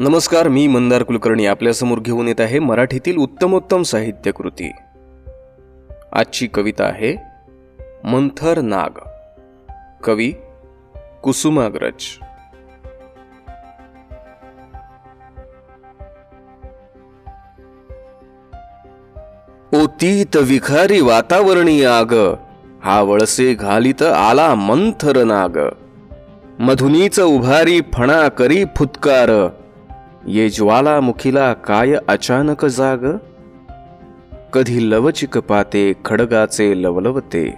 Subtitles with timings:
[0.00, 4.72] नमस्कार मी मंदार कुलकर्णी आपल्यासमोर घेऊन येत आहे मराठीतील उत्तमोत्तम साहित्य कृती
[6.12, 7.16] आजची कविता आहे
[8.04, 8.98] मंथर नाग.
[10.04, 10.32] कवी
[11.22, 12.02] कुसुमाग्रज.
[19.82, 22.34] ओतीत विखारी वातावरणी आग
[22.84, 25.68] हा वळसे घालीत आला मंथर नाग.
[26.58, 29.48] मधुनीच उभारी फणा करी फुतकार
[30.26, 32.98] ये ज्वालामुखीला काय अचानक जाग?
[34.52, 37.54] कधी लवचिक पाते खडगाचे लवलवते.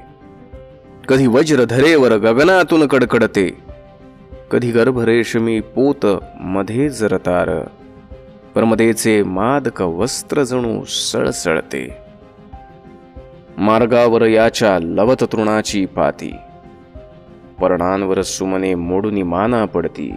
[1.08, 3.58] कधी वज्रधरेवर गगनातून कडकडते.
[4.50, 6.06] कधी गर्भरेशमी पोत
[6.40, 7.60] मध्ये जरतार.
[8.54, 11.96] परमदेचे मादक वस्त्र जणू सळसळते.
[13.58, 16.32] मार्गावर याच्या लवत तृणाची पाती.
[17.60, 20.12] पर्णांवर सुमने मोडूनी माना पडती.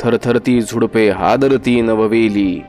[0.00, 2.62] थरथरती झुडपे हादरती नववेली.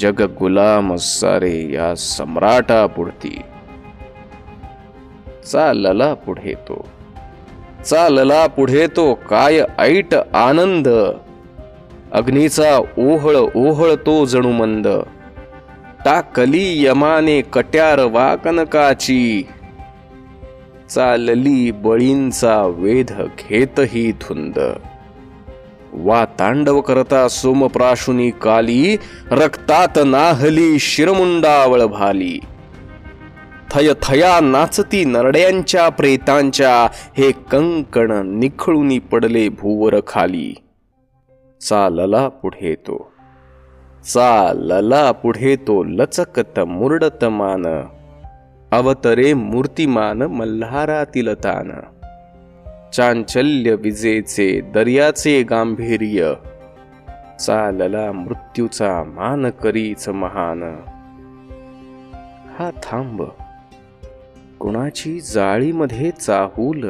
[0.00, 3.40] जग गुलाम सारे या सम्राटा पुढती.
[5.52, 6.88] चालला पुढे तो.
[7.84, 10.88] चालला पुढे तो काय ऐट आनंद.
[12.12, 14.88] अग्नीचा ओहळ ओहळ तो जणू मंद.
[16.04, 19.46] टाकली यमाने कट्यार वाकनकाची
[20.90, 24.58] चालली बळींचा वेध घेतही धुंद.
[25.94, 28.96] वा तांडव करता सोमप्राशुनी काली
[29.30, 32.40] रक्तात नाहली शिरमुंडावळ भाली.
[33.70, 40.54] थय थया नाचती नरड्यांच्या प्रेतांच्या हे कंकण निखळूनी पडले भूवर खाली.
[41.60, 43.12] चालला पुढे तो.
[44.04, 47.82] चालला पुढे तो लचकत मुरडत मान.
[48.70, 51.72] अवतरे मूर्तिमान मल्हारातील तान.
[52.92, 56.32] चांचल्य विजेचे दर्याचे गांभीर्य.
[57.40, 60.62] चालला मृत्यूचा मान करीच महान.
[62.58, 63.22] हा थांब.
[64.58, 66.84] कुणाची जाळीमध्ये चाहूल?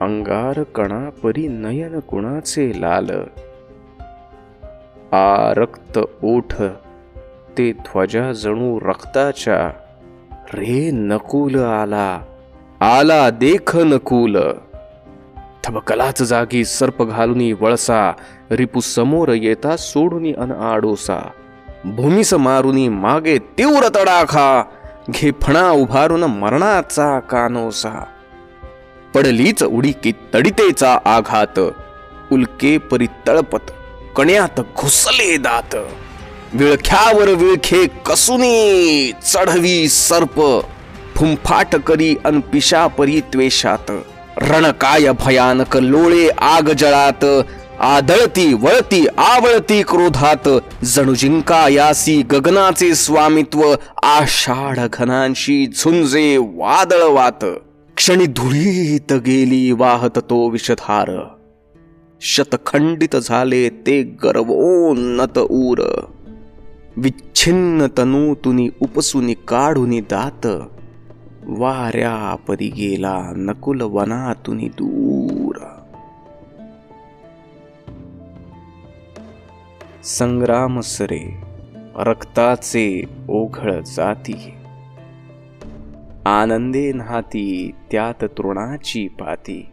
[0.00, 3.10] अंगार कणा परी नयन कुणाचे लाल?
[5.12, 6.62] आ रक्त ओठ
[7.58, 9.70] ते ध्वजा जणू रक्ताच्या.
[10.54, 12.20] रे नकुल आला.
[12.80, 14.36] आला देख नकुल
[15.64, 18.12] थबकलाच जागी सर्प घालुनी वळसा
[18.50, 21.30] रिपू समोर येता सोडूनी अन आडोसा.
[21.84, 24.64] भूमीस मारुनी मागे तीव्र तडाखा
[25.10, 28.04] घे फणा उभारून मरणाचा कानोसा.
[29.14, 31.58] पडलीच उडी की तडितेचा आघात
[32.32, 33.70] उल्के परी तळपत
[34.16, 35.76] कण्यात घुसले दात.
[36.52, 40.60] विळख्यावर विळखे कसुनी चढवी सर्प
[41.18, 43.90] फुंफाट करी अन पिशा परी त्वेषात.
[44.36, 47.24] रणकाय भयानक लोळे आग जळात.
[47.80, 50.48] आदळती वळती आवळती क्रोधात.
[50.84, 53.74] जणू जिंका यासी गगनाचे स्वामित्व.
[54.02, 57.44] आषाढ घनांशी झुंजे वादळवात.
[57.96, 61.28] क्षणी धुळीत गेली वाहत तो विषधार.
[62.20, 66.04] शतखंडित झाले ते गर्वोन्नत ऊर.
[66.96, 70.46] विच्छिन्न तनूतुनी उपसुनी काढून दात.
[71.46, 75.56] वाऱ्या परी गेला नकुल वनातून दूर.
[80.02, 81.42] संग्राम सरे
[81.96, 84.52] रक्ताचे ओघळ जाती.
[86.24, 89.68] आनंदे नाती त्यात तृणाची पाती.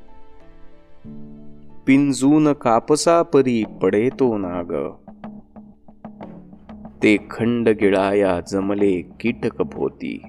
[1.88, 4.90] पिंजून कापसा परी पडे तो नाग.
[7.04, 10.24] ते खंड गिळाया जमले कीटक भोती.